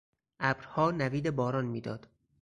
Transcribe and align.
ابرها 0.39 0.91
نوید 0.91 1.29
باران 1.29 1.65
میداد. 1.65 2.09